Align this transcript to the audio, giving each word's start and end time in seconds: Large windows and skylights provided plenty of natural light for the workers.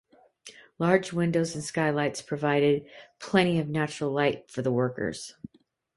Large 0.79 1.13
windows 1.13 1.53
and 1.53 1.63
skylights 1.63 2.23
provided 2.23 2.87
plenty 3.19 3.59
of 3.59 3.69
natural 3.69 4.09
light 4.09 4.49
for 4.49 4.63
the 4.63 4.71
workers. 4.71 5.35